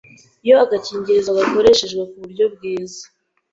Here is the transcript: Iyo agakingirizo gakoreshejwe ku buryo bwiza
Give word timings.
Iyo 0.45 0.55
agakingirizo 0.65 1.29
gakoreshejwe 1.39 2.01
ku 2.09 2.15
buryo 2.21 2.45
bwiza 2.53 3.03